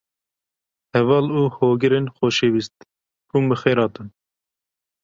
[0.95, 2.75] Heval û Hogirên Xoşewîst,
[3.29, 4.07] hûn bi xêr hatin